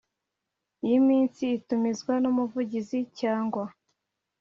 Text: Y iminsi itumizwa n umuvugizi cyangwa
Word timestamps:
Y 0.87 0.89
iminsi 0.99 1.43
itumizwa 1.57 2.13
n 2.21 2.25
umuvugizi 2.31 2.99
cyangwa 3.19 3.63